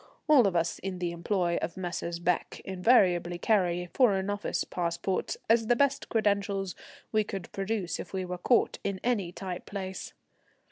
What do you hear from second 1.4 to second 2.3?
of Messrs.